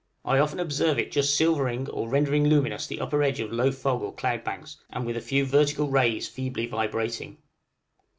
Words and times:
I 0.25 0.39
often 0.39 0.59
observe 0.59 0.97
it 0.97 1.11
just 1.11 1.37
silvering 1.37 1.87
or 1.87 2.09
rendering 2.09 2.47
luminous 2.47 2.87
the 2.87 2.99
upper 2.99 3.21
edge 3.21 3.39
of 3.39 3.51
low 3.51 3.71
fog 3.71 4.01
or 4.01 4.11
cloud 4.11 4.43
banks, 4.43 4.77
and 4.89 5.05
with 5.05 5.15
a 5.15 5.21
few 5.21 5.45
vertical 5.45 5.89
rays 5.91 6.27
feebly 6.27 6.65
vibrating. 6.65 7.37